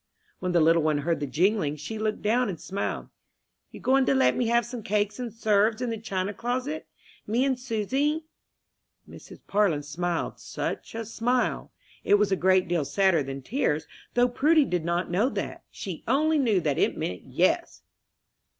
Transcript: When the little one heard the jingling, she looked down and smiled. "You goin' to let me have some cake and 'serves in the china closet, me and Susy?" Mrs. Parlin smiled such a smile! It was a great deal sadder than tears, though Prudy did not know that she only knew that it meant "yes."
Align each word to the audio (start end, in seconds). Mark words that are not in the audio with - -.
When 0.39 0.51
the 0.51 0.59
little 0.61 0.81
one 0.81 0.97
heard 1.05 1.19
the 1.19 1.27
jingling, 1.27 1.75
she 1.75 1.99
looked 1.99 2.23
down 2.23 2.49
and 2.49 2.59
smiled. 2.59 3.09
"You 3.69 3.79
goin' 3.79 4.03
to 4.07 4.15
let 4.15 4.35
me 4.35 4.47
have 4.47 4.65
some 4.65 4.81
cake 4.81 5.19
and 5.19 5.31
'serves 5.31 5.79
in 5.79 5.91
the 5.91 5.99
china 5.99 6.33
closet, 6.33 6.87
me 7.27 7.45
and 7.45 7.59
Susy?" 7.59 8.25
Mrs. 9.07 9.41
Parlin 9.45 9.83
smiled 9.83 10.39
such 10.39 10.95
a 10.95 11.05
smile! 11.05 11.71
It 12.03 12.15
was 12.15 12.31
a 12.31 12.35
great 12.35 12.67
deal 12.67 12.83
sadder 12.83 13.21
than 13.21 13.43
tears, 13.43 13.85
though 14.15 14.27
Prudy 14.27 14.65
did 14.65 14.83
not 14.85 15.11
know 15.11 15.29
that 15.29 15.65
she 15.69 16.03
only 16.07 16.39
knew 16.39 16.59
that 16.61 16.79
it 16.79 16.97
meant 16.97 17.21
"yes." 17.23 17.83